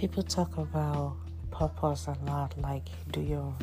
people 0.00 0.22
talk 0.22 0.56
about 0.56 1.14
purpose 1.50 2.06
a 2.06 2.16
lot, 2.24 2.58
like 2.62 2.88
do 3.10 3.20
you 3.20 3.54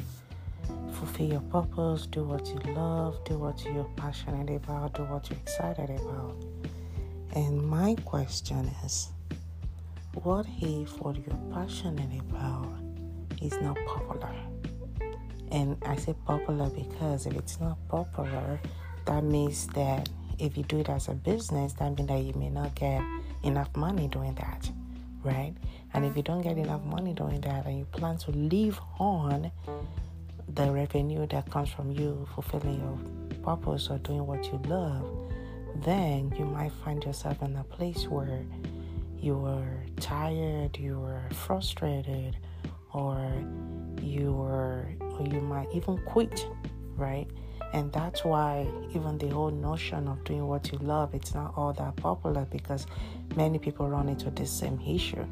fulfill 0.92 1.30
your 1.32 1.42
purpose, 1.42 2.06
do 2.06 2.24
what 2.24 2.46
you 2.46 2.60
love, 2.74 3.18
do 3.26 3.40
what 3.40 3.66
you're 3.66 3.90
passionate 3.96 4.56
about, 4.56 4.94
do 4.94 5.02
what 5.06 5.28
you're 5.32 5.40
excited 5.40 5.90
about. 5.90 6.36
And 7.34 7.68
my 7.68 7.96
question 8.06 8.70
is, 8.86 9.10
what 10.14 10.46
if 10.62 11.02
what 11.02 11.16
you're 11.16 11.42
passionate 11.52 12.20
about 12.30 12.70
is 13.42 13.54
not 13.60 13.76
popular? 13.88 14.36
And 15.52 15.76
I 15.88 15.96
say 15.96 16.14
popular 16.28 16.70
because 16.70 17.26
if 17.26 17.34
it's 17.34 17.60
not 17.60 17.80
popular, 17.88 18.60
that 19.06 19.24
means 19.24 19.66
that 19.70 20.08
if 20.38 20.56
you 20.56 20.62
do 20.66 20.82
it 20.82 20.90
as 20.90 21.08
a 21.08 21.14
business, 21.16 21.74
that 21.74 21.98
means 21.98 22.08
that 22.10 22.22
you 22.22 22.34
may 22.34 22.52
not 22.52 22.76
get 22.76 23.02
enough 23.42 23.76
money 23.76 24.08
doing 24.08 24.36
that, 24.36 24.70
right? 25.28 25.54
And 25.94 26.06
if 26.06 26.16
you 26.16 26.24
don't 26.24 26.42
get 26.42 26.58
enough 26.58 26.84
money 26.84 27.14
doing 27.14 27.42
that 27.42 27.66
and 27.66 27.78
you 27.78 27.86
plan 27.86 28.18
to 28.20 28.32
live 28.32 28.80
on 29.00 29.52
the 30.54 30.72
revenue 30.72 31.28
that 31.28 31.52
comes 31.52 31.70
from 31.70 31.92
you 31.92 32.28
fulfilling 32.34 32.80
your 32.80 32.98
purpose 33.44 33.90
or 33.90 33.98
doing 34.00 34.26
what 34.26 34.46
you 34.46 34.60
love, 34.68 35.06
then 35.84 36.34
you 36.40 36.46
might 36.46 36.72
find 36.84 37.04
yourself 37.04 37.42
in 37.42 37.56
a 37.58 37.64
place 37.66 38.08
where 38.08 38.44
you 39.20 39.36
are 39.46 39.84
tired, 40.00 40.78
you 40.78 41.04
are 41.04 41.28
frustrated, 41.32 42.38
or 42.94 43.20
you 44.02 44.40
are, 44.42 44.88
or 45.02 45.28
you 45.28 45.42
might 45.42 45.68
even 45.74 45.98
quit, 46.06 46.48
right? 46.96 47.28
And 47.74 47.92
that's 47.92 48.24
why 48.24 48.68
even 48.96 49.18
the 49.18 49.28
whole 49.30 49.52
notion 49.52 50.08
of 50.08 50.24
doing 50.24 50.48
what 50.48 50.72
you 50.72 50.78
love, 50.80 51.14
it's 51.14 51.34
not 51.34 51.54
all 51.58 51.74
that 51.74 51.96
popular 51.98 52.46
because 52.50 52.88
many 53.36 53.60
people 53.60 53.90
run 53.90 54.10
into 54.10 54.30
this 54.32 54.50
same 54.52 54.80
issue. 54.88 55.26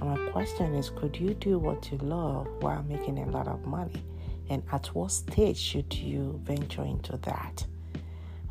And 0.00 0.10
my 0.10 0.30
question 0.30 0.74
is, 0.74 0.90
could 0.90 1.16
you 1.16 1.34
do 1.34 1.58
what 1.58 1.90
you 1.90 1.98
love 1.98 2.46
while 2.60 2.82
making 2.82 3.18
a 3.18 3.26
lot 3.30 3.48
of 3.48 3.64
money? 3.66 4.02
And 4.50 4.62
at 4.72 4.86
what 4.88 5.10
stage 5.10 5.56
should 5.56 5.92
you 5.94 6.40
venture 6.44 6.82
into 6.82 7.16
that? 7.18 7.64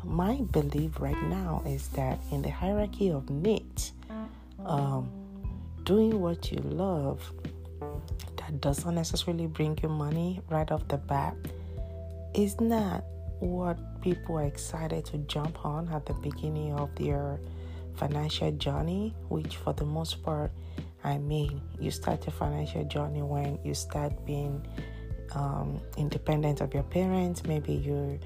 My 0.02 0.36
belief 0.50 1.00
right 1.00 1.22
now 1.24 1.62
is 1.66 1.88
that 1.88 2.18
in 2.30 2.42
the 2.42 2.50
hierarchy 2.50 3.10
of 3.10 3.30
needs, 3.30 3.92
um, 4.64 5.08
doing 5.84 6.20
what 6.20 6.50
you 6.50 6.58
love 6.58 7.32
that 8.36 8.60
does 8.60 8.84
not 8.84 8.94
necessarily 8.94 9.46
bring 9.46 9.78
you 9.82 9.88
money 9.88 10.40
right 10.50 10.70
off 10.70 10.86
the 10.88 10.96
bat 10.96 11.34
is 12.34 12.60
not 12.60 13.04
what 13.40 13.78
people 14.00 14.38
are 14.38 14.44
excited 14.44 15.04
to 15.06 15.18
jump 15.18 15.64
on 15.64 15.88
at 15.88 16.06
the 16.06 16.14
beginning 16.14 16.72
of 16.74 16.94
their 16.96 17.40
financial 17.94 18.50
journey, 18.52 19.14
which 19.28 19.56
for 19.56 19.72
the 19.72 19.84
most 19.84 20.22
part, 20.22 20.50
I 21.02 21.18
mean, 21.18 21.60
you 21.78 21.90
start 21.90 22.24
your 22.26 22.32
financial 22.32 22.84
journey 22.84 23.22
when 23.22 23.58
you 23.64 23.74
start 23.74 24.24
being 24.24 24.66
um, 25.34 25.80
independent 25.96 26.60
of 26.60 26.72
your 26.74 26.82
parents. 26.84 27.44
Maybe 27.44 27.74
you're 27.74 28.18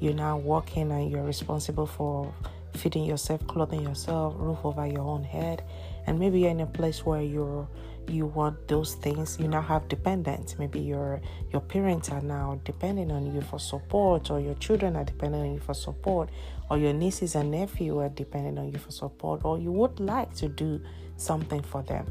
you're 0.00 0.14
now 0.14 0.36
working 0.36 0.90
and 0.90 1.10
you're 1.10 1.22
responsible 1.22 1.86
for 1.86 2.34
feeding 2.76 3.04
yourself, 3.04 3.46
clothing 3.46 3.82
yourself, 3.82 4.34
roof 4.36 4.58
over 4.64 4.86
your 4.86 5.02
own 5.02 5.22
head, 5.22 5.62
and 6.06 6.18
maybe 6.18 6.40
you're 6.40 6.50
in 6.50 6.60
a 6.60 6.66
place 6.66 7.04
where 7.04 7.22
you're 7.22 7.68
you 8.08 8.26
want 8.26 8.68
those 8.68 8.94
things. 8.96 9.38
You 9.40 9.48
now 9.48 9.62
have 9.62 9.88
dependents. 9.88 10.58
Maybe 10.58 10.80
your 10.80 11.20
your 11.52 11.60
parents 11.60 12.10
are 12.10 12.20
now 12.20 12.60
depending 12.64 13.10
on 13.10 13.34
you 13.34 13.40
for 13.40 13.58
support 13.58 14.30
or 14.30 14.40
your 14.40 14.54
children 14.54 14.96
are 14.96 15.04
depending 15.04 15.40
on 15.40 15.54
you 15.54 15.60
for 15.60 15.74
support 15.74 16.30
or 16.70 16.78
your 16.78 16.92
nieces 16.92 17.34
and 17.34 17.50
nephew 17.50 17.98
are 17.98 18.08
depending 18.08 18.58
on 18.58 18.70
you 18.72 18.78
for 18.78 18.90
support 18.90 19.44
or 19.44 19.58
you 19.58 19.72
would 19.72 19.98
like 20.00 20.34
to 20.34 20.48
do 20.48 20.80
something 21.16 21.62
for 21.62 21.82
them. 21.82 22.06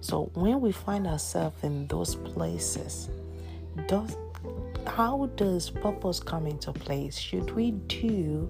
So 0.00 0.30
when 0.34 0.60
we 0.60 0.72
find 0.72 1.06
ourselves 1.06 1.62
in 1.62 1.86
those 1.88 2.14
places 2.14 3.10
does 3.86 4.16
how 4.86 5.26
does 5.36 5.70
purpose 5.70 6.20
come 6.20 6.46
into 6.46 6.72
place? 6.72 7.16
Should 7.16 7.54
we 7.54 7.72
do 7.72 8.48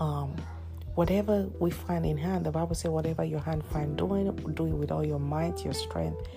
um, 0.00 0.34
whatever 0.94 1.48
we 1.58 1.70
find 1.70 2.06
in 2.06 2.16
hand, 2.16 2.46
the 2.46 2.50
Bible 2.50 2.74
says, 2.74 2.90
whatever 2.90 3.24
your 3.24 3.40
hand 3.40 3.64
find 3.66 3.96
doing, 3.96 4.32
do 4.54 4.66
it 4.66 4.72
with 4.72 4.92
all 4.92 5.04
your 5.04 5.18
might, 5.18 5.64
your 5.64 5.74
strength. 5.74 6.28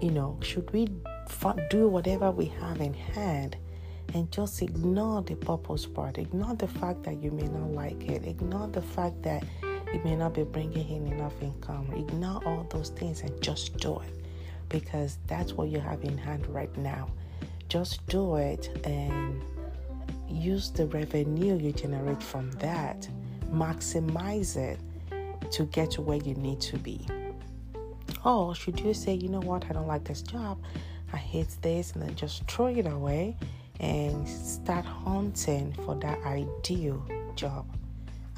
You 0.00 0.10
know, 0.12 0.38
should 0.40 0.70
we 0.72 0.88
do 1.70 1.88
whatever 1.88 2.30
we 2.30 2.46
have 2.60 2.80
in 2.80 2.94
hand 2.94 3.56
and 4.14 4.30
just 4.30 4.62
ignore 4.62 5.22
the 5.22 5.34
purpose 5.34 5.86
part? 5.86 6.18
Ignore 6.18 6.54
the 6.54 6.68
fact 6.68 7.02
that 7.02 7.22
you 7.22 7.30
may 7.32 7.48
not 7.48 7.72
like 7.72 8.08
it. 8.08 8.24
Ignore 8.24 8.68
the 8.68 8.82
fact 8.82 9.22
that 9.22 9.44
it 9.92 10.04
may 10.04 10.14
not 10.14 10.34
be 10.34 10.44
bringing 10.44 10.88
in 10.88 11.12
enough 11.12 11.34
income. 11.42 11.88
Ignore 11.96 12.46
all 12.46 12.66
those 12.70 12.90
things 12.90 13.22
and 13.22 13.40
just 13.42 13.76
do 13.78 13.98
it 14.00 14.14
because 14.68 15.18
that's 15.26 15.54
what 15.54 15.68
you 15.68 15.80
have 15.80 16.04
in 16.04 16.16
hand 16.16 16.46
right 16.46 16.74
now. 16.76 17.08
Just 17.68 18.06
do 18.06 18.36
it 18.36 18.70
and 18.84 19.42
use 20.28 20.70
the 20.70 20.86
revenue 20.86 21.58
you 21.58 21.72
generate 21.72 22.22
from 22.22 22.50
that 22.52 23.08
maximize 23.52 24.56
it 24.56 24.78
to 25.50 25.64
get 25.64 25.90
to 25.92 26.02
where 26.02 26.18
you 26.18 26.34
need 26.34 26.60
to 26.60 26.78
be. 26.78 27.06
Or 28.24 28.54
should 28.54 28.80
you 28.80 28.94
say, 28.94 29.14
you 29.14 29.28
know 29.28 29.40
what, 29.40 29.64
I 29.68 29.72
don't 29.72 29.86
like 29.86 30.04
this 30.04 30.22
job, 30.22 30.58
I 31.12 31.16
hate 31.16 31.56
this, 31.62 31.92
and 31.92 32.02
then 32.02 32.14
just 32.16 32.48
throw 32.50 32.66
it 32.66 32.86
away 32.86 33.36
and 33.80 34.28
start 34.28 34.84
hunting 34.84 35.72
for 35.84 35.94
that 35.96 36.22
ideal 36.24 37.04
job? 37.36 37.66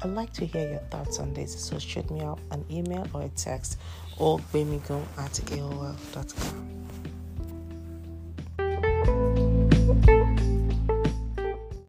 I'd 0.03 0.11
like 0.11 0.33
to 0.33 0.45
hear 0.45 0.69
your 0.69 0.79
thoughts 0.89 1.19
on 1.19 1.33
this, 1.33 1.59
so 1.59 1.77
shoot 1.77 2.09
me 2.09 2.21
up 2.21 2.39
an 2.51 2.65
email 2.71 3.07
or 3.13 3.23
a 3.23 3.29
text 3.29 3.77
or 4.17 4.39
go 4.53 5.03
at 5.17 5.31
aol.com. 5.31 6.80